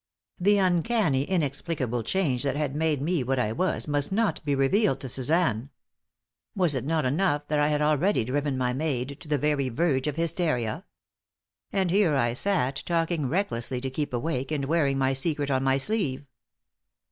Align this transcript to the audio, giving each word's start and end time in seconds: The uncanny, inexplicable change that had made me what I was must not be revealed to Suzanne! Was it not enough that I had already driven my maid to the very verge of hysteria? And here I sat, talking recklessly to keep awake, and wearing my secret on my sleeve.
The 0.39 0.57
uncanny, 0.57 1.25
inexplicable 1.25 2.01
change 2.01 2.41
that 2.41 2.55
had 2.55 2.75
made 2.75 3.03
me 3.03 3.23
what 3.23 3.37
I 3.37 3.51
was 3.51 3.87
must 3.87 4.11
not 4.11 4.43
be 4.43 4.55
revealed 4.55 4.99
to 5.01 5.09
Suzanne! 5.09 5.69
Was 6.55 6.73
it 6.73 6.85
not 6.87 7.05
enough 7.05 7.47
that 7.49 7.59
I 7.59 7.67
had 7.67 7.83
already 7.83 8.23
driven 8.25 8.57
my 8.57 8.73
maid 8.73 9.19
to 9.19 9.27
the 9.27 9.37
very 9.37 9.69
verge 9.69 10.07
of 10.07 10.15
hysteria? 10.15 10.85
And 11.71 11.91
here 11.91 12.15
I 12.15 12.33
sat, 12.33 12.77
talking 12.83 13.29
recklessly 13.29 13.79
to 13.79 13.91
keep 13.91 14.11
awake, 14.11 14.49
and 14.51 14.65
wearing 14.65 14.97
my 14.97 15.13
secret 15.13 15.51
on 15.51 15.61
my 15.63 15.77
sleeve. 15.77 16.25